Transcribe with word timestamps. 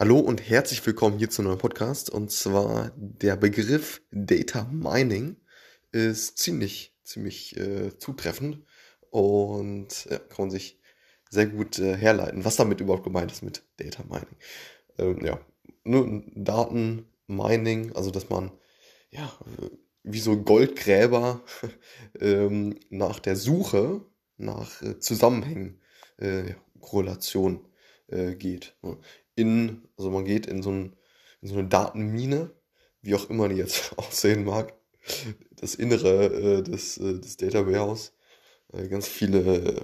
Hallo 0.00 0.18
und 0.18 0.48
herzlich 0.48 0.86
willkommen 0.86 1.18
hier 1.18 1.28
zu 1.28 1.42
einem 1.42 1.48
neuen 1.48 1.58
Podcast. 1.58 2.08
Und 2.08 2.30
zwar 2.32 2.90
der 2.96 3.36
Begriff 3.36 4.00
Data 4.10 4.64
Mining 4.64 5.36
ist 5.92 6.38
ziemlich, 6.38 6.96
ziemlich 7.04 7.54
äh, 7.58 7.98
zutreffend 7.98 8.64
und 9.10 10.06
ja, 10.06 10.16
kann 10.18 10.46
man 10.46 10.50
sich 10.50 10.80
sehr 11.28 11.48
gut 11.48 11.78
äh, 11.78 11.98
herleiten, 11.98 12.46
was 12.46 12.56
damit 12.56 12.80
überhaupt 12.80 13.04
gemeint 13.04 13.30
ist 13.30 13.42
mit 13.42 13.62
Data 13.76 14.02
Mining. 14.04 14.36
Ähm, 14.96 15.22
ja, 15.22 15.38
nur 15.84 16.22
Datenmining, 16.34 17.94
also 17.94 18.10
dass 18.10 18.30
man 18.30 18.52
ja 19.10 19.30
wie 20.02 20.20
so 20.20 20.42
Goldgräber 20.42 21.44
ähm, 22.18 22.80
nach 22.88 23.18
der 23.18 23.36
Suche 23.36 24.00
nach 24.38 24.80
äh, 24.80 24.98
Zusammenhängen, 24.98 25.82
äh, 26.16 26.54
Korrelation 26.80 27.66
äh, 28.10 28.34
geht. 28.34 28.74
In, 29.34 29.88
also 29.96 30.10
man 30.10 30.24
geht 30.24 30.46
in 30.46 30.62
so, 30.62 30.70
ein, 30.70 30.96
in 31.40 31.48
so 31.48 31.54
eine 31.58 31.68
Datenmine, 31.68 32.50
wie 33.02 33.14
auch 33.14 33.30
immer 33.30 33.48
die 33.48 33.56
jetzt 33.56 33.92
aussehen 33.98 34.44
mag, 34.44 34.74
das 35.56 35.74
Innere 35.74 36.58
äh, 36.58 36.62
des, 36.62 36.98
äh, 36.98 37.20
des 37.20 37.36
Data 37.36 37.66
Warehouse, 37.66 38.12
äh, 38.72 38.88
ganz 38.88 39.08
viele 39.08 39.38
äh, 39.40 39.82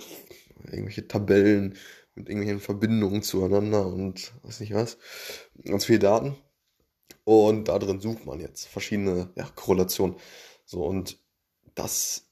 irgendwelche 0.71 1.09
Tabellen 1.09 1.77
mit 2.15 2.29
irgendwelchen 2.29 2.61
Verbindungen 2.61 3.23
zueinander 3.23 3.87
und 3.87 4.33
weiß 4.43 4.61
nicht 4.61 4.75
was, 4.75 4.99
ganz 5.65 5.85
viele 5.85 5.99
Daten. 6.01 6.37
Und 7.25 7.69
da 7.69 7.79
drin 7.79 8.01
sucht 8.01 8.25
man 8.27 8.41
jetzt 8.41 8.67
verschiedene 8.69 9.31
ja, 9.37 9.45
Korrelationen. 9.55 10.17
So, 10.65 10.85
und 10.85 11.19
das 11.75 12.29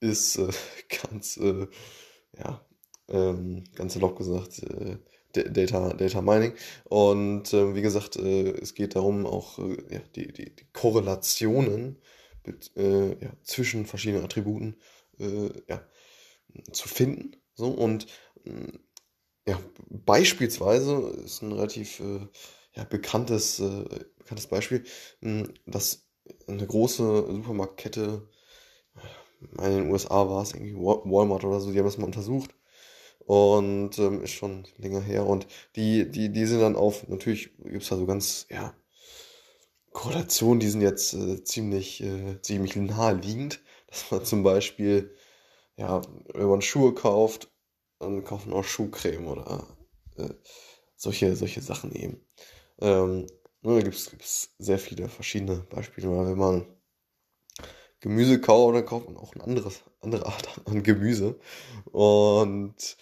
ist 0.00 0.36
äh, 0.38 0.50
ganz, 1.10 1.36
äh, 1.38 1.66
ja, 2.36 2.64
ähm, 3.08 3.64
ganz 3.74 3.94
erlaubt 3.94 4.18
gesagt, 4.18 4.60
Data, 5.32 5.92
Data 5.92 6.22
Mining. 6.22 6.54
Und 6.84 7.52
äh, 7.52 7.74
wie 7.74 7.82
gesagt, 7.82 8.16
äh, 8.16 8.50
es 8.52 8.74
geht 8.74 8.96
darum, 8.96 9.26
auch 9.26 9.58
äh, 9.58 9.76
ja, 9.90 10.00
die, 10.14 10.32
die, 10.32 10.54
die 10.54 10.66
Korrelationen 10.72 11.98
mit, 12.44 12.72
äh, 12.76 13.10
ja, 13.22 13.32
zwischen 13.42 13.86
verschiedenen 13.86 14.24
Attributen 14.24 14.76
äh, 15.18 15.50
ja, 15.68 15.86
zu 16.72 16.88
finden. 16.88 17.36
So, 17.54 17.68
und 17.68 18.06
ja, 19.46 19.60
beispielsweise 19.90 20.96
ist 21.24 21.42
ein 21.42 21.52
relativ 21.52 22.00
äh, 22.00 22.20
ja, 22.74 22.84
bekanntes, 22.84 23.62
bekanntes 24.16 24.46
Beispiel, 24.46 24.84
dass 25.66 26.06
eine 26.46 26.66
große 26.66 27.26
Supermarktkette, 27.28 28.28
in 29.58 29.70
den 29.70 29.90
USA 29.90 30.28
war 30.28 30.42
es 30.42 30.54
irgendwie 30.54 30.76
Walmart 30.76 31.44
oder 31.44 31.60
so, 31.60 31.72
die 31.72 31.78
haben 31.78 31.86
das 31.86 31.98
mal 31.98 32.06
untersucht 32.06 32.54
und 33.28 33.98
ähm, 33.98 34.22
ist 34.22 34.30
schon 34.30 34.66
länger 34.78 35.02
her. 35.02 35.26
Und 35.26 35.46
die, 35.76 36.10
die, 36.10 36.32
die 36.32 36.46
sind 36.46 36.60
dann 36.60 36.76
auf, 36.76 37.06
natürlich 37.08 37.54
gibt 37.58 37.82
es 37.82 37.90
da 37.90 37.98
so 37.98 38.06
ganz, 38.06 38.46
ja, 38.48 38.74
Korrelationen, 39.92 40.60
die 40.60 40.68
sind 40.68 40.80
jetzt 40.80 41.12
äh, 41.12 41.44
ziemlich, 41.44 42.02
äh, 42.02 42.40
ziemlich 42.40 42.74
naheliegend, 42.76 43.60
dass 43.88 44.10
man 44.10 44.24
zum 44.24 44.42
Beispiel, 44.42 45.14
ja, 45.76 46.00
wenn 46.32 46.48
man 46.48 46.62
Schuhe 46.62 46.94
kauft, 46.94 47.52
dann 47.98 48.24
kauft 48.24 48.46
man 48.46 48.56
auch 48.56 48.64
Schuhcreme 48.64 49.26
oder 49.26 49.76
äh, 50.16 50.30
solche, 50.96 51.36
solche 51.36 51.60
Sachen 51.60 51.92
eben. 51.92 52.26
Ähm, 52.80 53.26
ne, 53.60 53.74
da 53.74 53.80
gibt 53.82 53.94
es 53.94 54.54
sehr 54.58 54.78
viele 54.78 55.10
verschiedene 55.10 55.58
Beispiele. 55.68 56.08
Oder 56.08 56.30
wenn 56.30 56.38
man 56.38 56.66
Gemüse 58.00 58.40
kauft, 58.40 58.74
dann 58.74 58.86
kauft 58.86 59.06
man 59.06 59.18
auch 59.18 59.34
ein 59.34 59.42
anderes, 59.42 59.82
andere 60.00 60.24
Art 60.24 60.62
an 60.64 60.82
Gemüse. 60.82 61.38
Und 61.92 62.96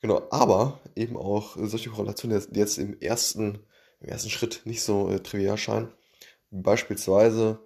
Genau, 0.00 0.26
aber 0.30 0.80
eben 0.94 1.16
auch 1.16 1.56
solche 1.56 1.90
Korrelationen, 1.90 2.40
die 2.50 2.60
jetzt 2.60 2.78
im 2.78 3.00
ersten, 3.00 3.58
im 4.00 4.08
ersten 4.08 4.30
Schritt 4.30 4.62
nicht 4.64 4.82
so 4.82 5.10
äh, 5.10 5.20
trivial 5.20 5.56
scheinen. 5.58 5.92
Beispielsweise, 6.50 7.58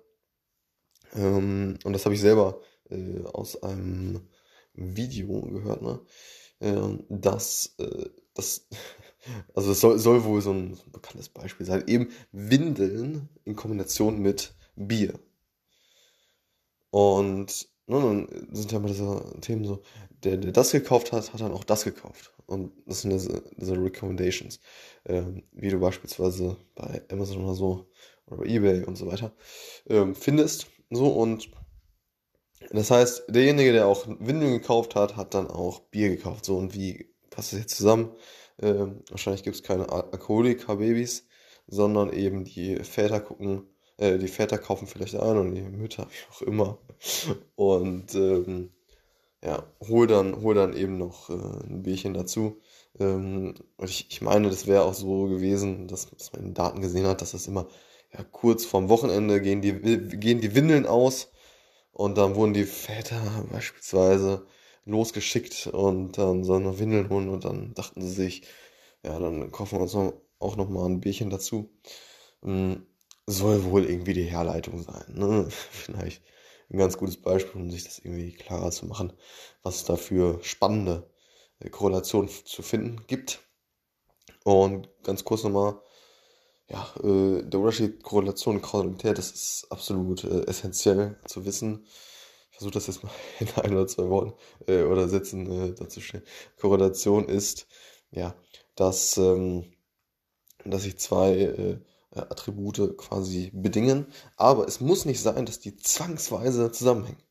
ähm, 1.14 1.78
und 1.84 1.92
das 1.92 2.04
habe 2.04 2.14
ich 2.14 2.20
selber 2.20 2.60
äh, 2.90 3.22
aus 3.32 3.62
einem 3.62 4.28
Video 4.74 5.42
gehört, 5.42 5.82
ne? 5.82 6.00
Ähm, 6.60 7.04
dass 7.08 7.74
äh, 7.78 8.08
das, 8.34 8.68
also 9.54 9.72
es 9.72 9.80
soll, 9.80 9.98
soll 9.98 10.24
wohl 10.24 10.40
so 10.40 10.52
ein, 10.52 10.74
so 10.74 10.84
ein 10.86 10.92
bekanntes 10.92 11.28
Beispiel 11.28 11.66
sein, 11.66 11.84
eben 11.86 12.10
Windeln 12.32 13.28
in 13.44 13.56
Kombination 13.56 14.20
mit 14.20 14.54
Bier. 14.76 15.18
Und 16.90 17.68
Ne, 17.87 18.00
dann 18.00 18.28
sind 18.54 18.70
ja 18.72 18.78
immer 18.78 18.88
diese 18.88 19.41
Themen 19.41 19.65
so, 19.65 19.82
der, 20.22 20.37
der 20.37 20.53
das 20.53 20.70
gekauft 20.72 21.12
hat, 21.12 21.32
hat 21.32 21.41
dann 21.41 21.53
auch 21.53 21.65
das 21.65 21.84
gekauft. 21.84 22.32
Und 22.47 22.72
das 22.87 23.03
sind 23.03 23.12
diese, 23.12 23.43
diese 23.56 23.75
Recommendations. 23.75 24.60
Ähm, 25.06 25.43
wie 25.53 25.70
du 25.70 25.81
beispielsweise 25.81 26.56
bei 26.75 27.03
Amazon 27.10 27.44
oder 27.44 27.54
so 27.54 27.91
oder 28.26 28.38
bei 28.38 28.47
Ebay 28.47 28.84
und 28.84 28.97
so 28.97 29.06
weiter 29.06 29.32
ähm, 29.88 30.15
findest. 30.15 30.66
So 30.91 31.09
und 31.09 31.50
das 32.70 32.91
heißt, 32.91 33.25
derjenige, 33.28 33.72
der 33.72 33.87
auch 33.87 34.06
Windeln 34.06 34.53
gekauft 34.53 34.94
hat, 34.94 35.16
hat 35.16 35.34
dann 35.34 35.49
auch 35.49 35.81
Bier 35.91 36.09
gekauft. 36.10 36.44
So 36.44 36.56
und 36.59 36.75
wie 36.75 37.12
passt 37.31 37.53
das 37.53 37.60
jetzt 37.60 37.76
zusammen? 37.76 38.14
Ähm, 38.60 39.03
wahrscheinlich 39.10 39.43
gibt 39.43 39.56
es 39.56 39.62
keine 39.62 39.91
Alkoholiker-Babys, 39.91 41.26
sondern 41.66 42.12
eben 42.12 42.44
die 42.44 42.76
Väter 42.84 43.20
gucken, 43.20 43.66
äh, 44.02 44.18
die 44.18 44.28
Väter 44.28 44.58
kaufen 44.58 44.86
vielleicht 44.86 45.14
ein 45.14 45.36
und 45.38 45.54
die 45.54 45.62
Mütter, 45.62 46.08
wie 46.10 46.32
auch 46.34 46.42
immer. 46.42 46.78
Und 47.56 48.14
ähm, 48.14 48.70
ja, 49.44 49.64
hol 49.88 50.06
dann, 50.06 50.42
hol 50.42 50.54
dann 50.54 50.76
eben 50.76 50.98
noch 50.98 51.30
äh, 51.30 51.34
ein 51.34 51.82
Bierchen 51.82 52.14
dazu. 52.14 52.60
Ähm, 52.98 53.54
und 53.76 53.90
ich, 53.90 54.08
ich 54.10 54.22
meine, 54.22 54.50
das 54.50 54.66
wäre 54.66 54.84
auch 54.84 54.94
so 54.94 55.26
gewesen, 55.26 55.88
dass, 55.88 56.10
dass 56.10 56.32
man 56.32 56.44
in 56.46 56.54
Daten 56.54 56.80
gesehen 56.82 57.06
hat, 57.06 57.22
dass 57.22 57.32
das 57.32 57.46
immer 57.46 57.68
ja, 58.12 58.24
kurz 58.24 58.64
vorm 58.64 58.88
Wochenende 58.88 59.40
gehen 59.40 59.62
die, 59.62 59.72
gehen 59.72 60.40
die 60.40 60.54
Windeln 60.54 60.86
aus 60.86 61.30
und 61.92 62.19
dann 62.19 62.34
wurden 62.36 62.54
die 62.54 62.64
Väter 62.64 63.20
beispielsweise 63.52 64.46
losgeschickt 64.84 65.69
und 65.69 66.19
dann 66.19 66.44
sollen 66.44 66.64
noch 66.64 66.78
Windeln 66.78 67.08
holen 67.10 67.28
und 67.30 67.44
dann 67.44 67.74
dachten 67.74 68.02
sie 68.02 68.10
sich, 68.12 68.42
ja, 69.04 69.19
dann 69.19 69.52
kaufen 69.52 69.78
wir 69.78 69.82
uns 69.82 69.96
auch 70.38 70.56
noch 70.56 70.69
mal 70.69 70.86
ein 70.86 71.00
Bierchen 71.00 71.30
dazu. 71.30 71.70
Ähm, 72.44 72.86
soll 73.26 73.64
wohl 73.64 73.84
irgendwie 73.84 74.14
die 74.14 74.24
Herleitung 74.24 74.82
sein. 74.82 75.04
Ne? 75.08 75.46
Vielleicht 75.70 76.22
ein 76.70 76.78
ganz 76.78 76.96
gutes 76.96 77.20
Beispiel, 77.20 77.60
um 77.60 77.70
sich 77.70 77.84
das 77.84 77.98
irgendwie 77.98 78.32
klarer 78.32 78.70
zu 78.70 78.86
machen, 78.86 79.12
was 79.62 79.76
es 79.76 79.84
da 79.84 79.96
für 79.96 80.42
spannende 80.42 81.10
äh, 81.60 81.70
Korrelationen 81.70 82.30
zu 82.44 82.62
finden 82.62 83.06
gibt. 83.06 83.40
Und 84.44 84.88
ganz 85.04 85.24
kurz 85.24 85.44
nochmal, 85.44 85.80
ja, 86.68 86.88
äh, 87.02 87.42
der 87.42 87.60
Unterschied 87.60 88.02
Korrelation 88.02 88.56
und 88.56 88.62
Kausalität, 88.62 89.18
das 89.18 89.30
ist 89.30 89.66
absolut 89.70 90.24
äh, 90.24 90.46
essentiell 90.46 91.18
zu 91.26 91.44
wissen. 91.44 91.86
Ich 92.50 92.56
versuche 92.56 92.74
das 92.74 92.86
jetzt 92.86 93.02
mal 93.04 93.12
in 93.40 93.48
ein 93.62 93.72
oder 93.74 93.86
zwei 93.86 94.08
Worten 94.08 94.34
äh, 94.66 94.82
oder 94.82 95.08
Sätzen 95.08 95.46
äh, 95.50 95.74
darzustellen. 95.74 96.24
Korrelation 96.58 97.28
ist, 97.28 97.66
ja, 98.10 98.34
dass, 98.74 99.16
ähm, 99.18 99.72
dass 100.64 100.86
ich 100.86 100.98
zwei 100.98 101.34
äh, 101.34 101.78
Attribute 102.14 102.96
quasi 102.96 103.50
bedingen. 103.54 104.06
Aber 104.36 104.66
es 104.66 104.80
muss 104.80 105.04
nicht 105.04 105.20
sein, 105.20 105.46
dass 105.46 105.60
die 105.60 105.76
zwangsweise 105.76 106.70
zusammenhängen. 106.72 107.22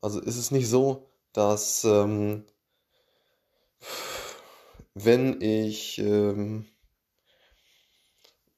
Also 0.00 0.20
ist 0.20 0.36
es 0.36 0.50
nicht 0.50 0.68
so, 0.68 1.08
dass 1.32 1.84
ähm, 1.84 2.44
wenn 4.94 5.40
ich 5.40 5.98
ähm, 5.98 6.66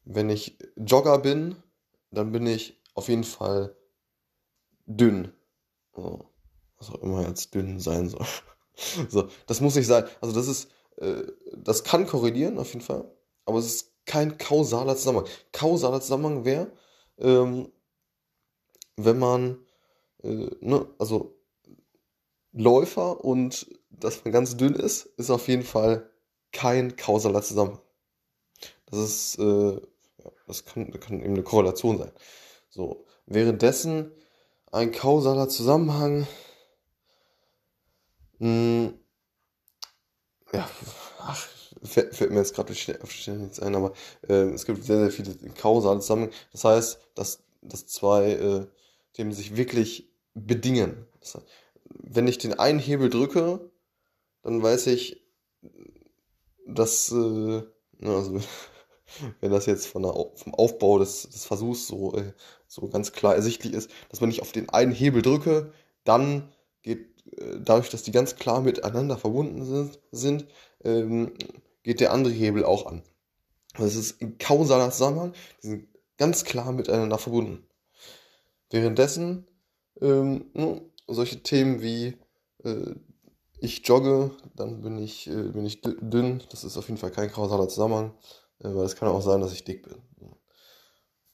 wenn 0.05 0.31
ich 0.31 0.59
Jogger 0.77 1.19
bin, 1.19 1.57
dann 2.11 2.33
bin 2.33 2.47
ich 2.47 2.81
auf 2.95 3.09
jeden 3.09 3.25
Fall 3.25 3.77
dünn. 4.87 5.33
was 5.93 6.91
auch 6.91 7.03
immer 7.03 7.27
jetzt 7.27 7.55
dünn 7.55 7.79
sein 7.79 8.09
soll. 8.09 8.27
so, 9.09 9.29
das 9.47 9.61
muss 9.61 9.75
nicht 9.75 9.87
sein. 9.87 10.05
Also 10.21 10.35
das 10.35 10.49
ist, 10.49 10.71
äh, 10.97 11.25
das 11.57 11.85
kann 11.85 12.07
korrelieren 12.07 12.59
auf 12.59 12.73
jeden 12.73 12.85
Fall, 12.85 13.11
aber 13.45 13.59
es 13.59 13.67
ist 13.67 13.98
kein 14.09 14.39
kausaler 14.39 14.97
Zusammenhang. 14.97 15.29
Kausaler 15.53 16.01
Zusammenhang 16.01 16.45
wäre, 16.45 16.73
ähm, 17.19 17.71
wenn 18.97 19.19
man, 19.19 19.59
äh, 20.25 20.51
ne, 20.61 20.87
also 20.99 21.37
Läufer 22.53 23.25
und 23.25 23.69
dass 23.91 24.25
man 24.25 24.33
ganz 24.33 24.57
dünn 24.57 24.75
ist, 24.75 25.07
ist 25.17 25.31
auf 25.31 25.47
jeden 25.49 25.63
Fall 25.63 26.11
kein 26.51 26.97
kausaler 26.97 27.43
Zusammenhang. 27.43 27.81
Das 28.87 28.99
ist, 28.99 29.39
äh, 29.39 29.81
das 30.47 30.65
kann, 30.65 30.91
kann 30.99 31.21
eben 31.21 31.35
eine 31.35 31.43
Korrelation 31.43 31.99
sein. 31.99 32.11
So, 32.71 33.05
währenddessen 33.27 34.13
ein 34.73 34.93
kausaler 34.93 35.49
Zusammenhang, 35.49 36.27
mh, 38.39 38.89
hm, 38.89 38.99
ja, 40.53 40.69
ach, 41.21 41.49
fällt, 41.83 42.15
fällt 42.15 42.31
mir 42.31 42.39
jetzt 42.39 42.55
gerade 42.55 42.73
auf 43.03 43.11
Stelle 43.11 43.39
nichts 43.39 43.61
ein, 43.61 43.75
aber 43.75 43.93
äh, 44.29 44.51
es 44.51 44.65
gibt 44.65 44.85
sehr, 44.85 44.99
sehr 44.99 45.11
viele 45.11 45.35
kausale 45.55 46.01
Zusammenhänge. 46.01 46.33
Das 46.53 46.65
heißt, 46.65 47.01
dass, 47.15 47.43
dass 47.63 47.87
zwei 47.87 48.33
äh, 48.33 48.67
Themen 49.13 49.33
sich 49.33 49.57
wirklich 49.57 50.09
bedingen. 50.35 51.07
Das 51.21 51.37
heißt, 51.37 51.47
wenn 51.85 52.29
ich 52.29 52.39
den 52.39 52.59
einen 52.59 52.79
Hebel 52.79 53.11
drücke, 53.11 53.71
dann 54.43 54.63
weiß 54.63 54.87
ich, 54.89 55.23
dass, 56.67 57.11
äh, 57.13 57.63
also 58.03 58.41
wenn 59.41 59.51
das 59.51 59.67
jetzt 59.67 59.87
von 59.87 60.03
der, 60.03 60.13
vom 60.13 60.55
Aufbau 60.55 60.99
des, 60.99 61.29
des 61.29 61.45
Versuchs 61.45 61.87
so, 61.87 62.15
äh, 62.15 62.33
so 62.67 62.89
ganz 62.89 63.13
klar 63.13 63.35
ersichtlich 63.35 63.73
ist, 63.73 63.91
dass 64.11 64.21
wenn 64.21 64.31
ich 64.31 64.43
auf 64.43 64.53
den 64.53 64.69
einen 64.69 64.93
Hebel 64.93 65.23
drücke, 65.23 65.73
dann 66.05 66.53
geht, 66.83 67.07
äh, 67.37 67.59
dadurch, 67.61 67.91
dass 67.91 68.03
die 68.03 68.13
ganz 68.13 68.37
klar 68.37 68.61
miteinander 68.61 69.17
verbunden 69.17 69.65
sind, 69.65 69.99
sind 70.13 70.47
ähm, 70.85 71.33
geht 71.83 72.01
der 72.01 72.13
andere 72.13 72.33
Hebel 72.33 72.65
auch 72.65 72.87
an. 72.87 73.03
Das 73.77 73.95
ist 73.95 74.21
ein 74.21 74.39
kausaler 74.39 74.91
Zusammenhang, 74.91 75.35
die 75.63 75.69
sind 75.69 75.89
ganz 76.17 76.45
klar 76.45 76.73
miteinander 76.73 77.19
verbunden. 77.19 77.67
Währenddessen 78.71 79.47
ähm, 80.01 80.51
hm, 80.55 80.81
solche 81.07 81.43
Themen 81.43 81.81
wie 81.81 82.17
äh, 82.65 82.95
ich 83.61 83.87
jogge, 83.87 84.31
dann 84.55 84.83
bin 84.83 84.99
ich, 84.99 85.29
äh, 85.29 85.51
bin 85.51 85.67
ich 85.67 85.81
dünn. 85.81 86.43
Das 86.51 86.65
ist 86.65 86.77
auf 86.77 86.89
jeden 86.89 86.99
Fall 86.99 87.11
kein 87.11 87.31
kausaler 87.31 87.69
Zusammenhang, 87.69 88.15
äh, 88.61 88.69
weil 88.69 88.85
es 88.85 88.97
kann 88.97 89.09
auch 89.09 89.23
sein, 89.23 89.41
dass 89.41 89.53
ich 89.53 89.65
dick 89.65 89.83
bin. 89.83 89.97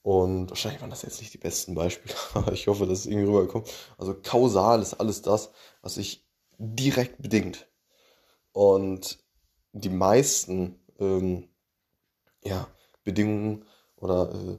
Und 0.01 0.51
wahrscheinlich 0.51 0.81
waren 0.81 0.91
das 0.91 1.01
jetzt 1.01 1.19
nicht 1.19 1.33
die 1.33 1.39
besten 1.39 1.73
Beispiele, 1.73 2.13
aber 2.35 2.51
ich 2.51 2.67
hoffe, 2.67 2.85
dass 2.85 2.99
es 2.99 3.05
irgendwie 3.07 3.25
rüberkommt. 3.27 3.71
Also 3.97 4.13
kausal 4.13 4.81
ist 4.81 4.93
alles 4.93 5.23
das, 5.23 5.49
was 5.81 5.95
sich 5.95 6.27
direkt 6.59 7.21
bedingt. 7.21 7.67
Und 8.51 9.17
die 9.81 9.89
meisten 9.89 10.79
ähm, 10.99 11.49
ja, 12.43 12.67
Bedingungen 13.03 13.65
oder 13.97 14.33
äh, 14.33 14.57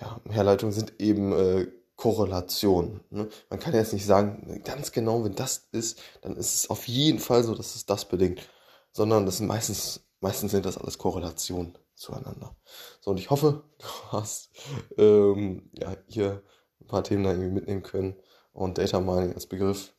ja, 0.00 0.20
Herleitungen 0.28 0.72
sind 0.72 1.00
eben 1.00 1.32
äh, 1.32 1.66
Korrelation. 1.96 3.00
Ne? 3.10 3.28
Man 3.48 3.60
kann 3.60 3.72
jetzt 3.72 3.92
nicht 3.92 4.04
sagen, 4.04 4.62
ganz 4.64 4.92
genau, 4.92 5.24
wenn 5.24 5.34
das 5.34 5.68
ist, 5.72 6.00
dann 6.22 6.36
ist 6.36 6.54
es 6.54 6.70
auf 6.70 6.88
jeden 6.88 7.20
Fall 7.20 7.44
so, 7.44 7.54
dass 7.54 7.76
es 7.76 7.86
das 7.86 8.06
bedingt. 8.06 8.40
Sondern 8.92 9.26
das 9.26 9.38
sind 9.38 9.46
meistens, 9.46 10.04
meistens 10.20 10.52
sind 10.52 10.66
das 10.66 10.76
alles 10.78 10.98
Korrelationen 10.98 11.78
zueinander. 11.94 12.56
So, 13.00 13.10
und 13.12 13.18
ich 13.18 13.30
hoffe, 13.30 13.64
du 13.78 14.12
hast 14.12 14.50
ähm, 14.98 15.70
ja, 15.72 15.96
hier 16.06 16.42
ein 16.80 16.86
paar 16.86 17.04
Themen 17.04 17.24
da 17.24 17.30
irgendwie 17.30 17.50
mitnehmen 17.50 17.82
können. 17.82 18.16
Und 18.52 18.78
Data 18.78 19.00
Mining 19.00 19.34
als 19.34 19.46
Begriff 19.46 19.94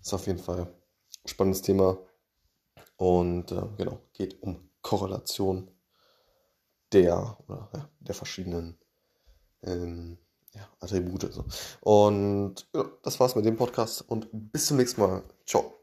ist 0.00 0.12
auf 0.12 0.26
jeden 0.26 0.38
Fall 0.38 0.60
ein 0.60 1.28
spannendes 1.28 1.62
Thema. 1.62 1.98
Und 2.96 3.50
äh, 3.52 3.62
genau, 3.76 4.00
geht 4.12 4.42
um 4.42 4.68
Korrelation 4.82 5.70
der 6.92 7.38
oder 7.46 7.68
ja, 7.74 7.88
der 8.00 8.14
verschiedenen 8.14 8.78
ähm, 9.62 10.18
ja, 10.54 10.68
Attribute. 10.80 11.32
So. 11.32 11.44
Und 11.80 12.68
ja, 12.74 12.84
das 13.02 13.18
war's 13.18 13.34
mit 13.34 13.44
dem 13.44 13.56
Podcast 13.56 14.08
und 14.08 14.28
bis 14.32 14.66
zum 14.66 14.76
nächsten 14.76 15.00
Mal. 15.00 15.22
Ciao. 15.46 15.81